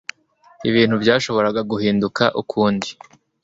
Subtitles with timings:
[0.69, 2.87] Ibintu Byashoboraga Guhinduka Ukundi